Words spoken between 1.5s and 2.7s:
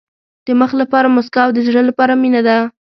د زړه لپاره مینه ده.